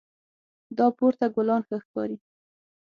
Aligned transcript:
دا 0.77 0.87
پورته 0.97 1.25
ګلان 1.35 1.61
ښه 1.67 1.77
ښکاري 1.83 2.17